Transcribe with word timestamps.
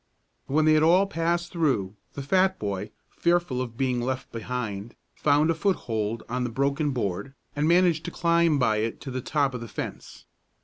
When 0.47 0.65
they 0.65 0.73
had 0.73 0.81
all 0.81 1.05
passed 1.05 1.51
through, 1.51 1.95
the 2.13 2.23
fat 2.23 2.57
boy, 2.57 2.89
fearful 3.11 3.61
of 3.61 3.77
being 3.77 4.01
left 4.01 4.31
behind, 4.31 4.95
found 5.13 5.51
a 5.51 5.53
foothold 5.53 6.23
on 6.27 6.43
the 6.43 6.49
broken 6.49 6.89
board, 6.89 7.35
and 7.55 7.67
managed 7.67 8.05
to 8.05 8.09
climb 8.11 8.57
by 8.57 8.77
it 8.77 8.99
to 9.01 9.11
the 9.11 9.21
top 9.21 9.53
of 9.53 9.61
the 9.61 9.67
fence. 9.67 10.25